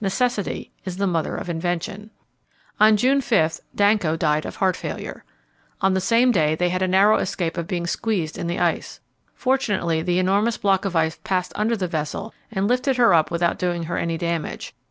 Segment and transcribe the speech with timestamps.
[0.00, 2.08] Necessity is the mother of invention.
[2.80, 5.24] On June 5 Danco died of heart failure.
[5.82, 9.00] On the same day they had a narrow escape of being squeezed in the ice.
[9.34, 13.58] Fortunately the enormous block of ice passed under the vessel and lifted her up without
[13.58, 14.74] doing her any damage.